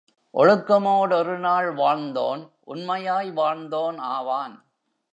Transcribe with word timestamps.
ஒழுக்கமோ 0.33 1.07
டொருநாள் 1.07 1.75
வாழ்ந்தோன் 1.75 2.49
உண்மையாய் 2.65 3.31
வாழ்ந்தோன் 3.31 3.97
ஆவான். 3.97 4.65